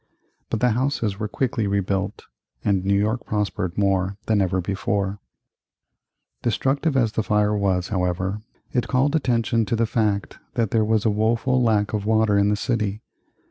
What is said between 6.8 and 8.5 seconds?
View of Park Row, 1825.] Destructive as the fire was, however,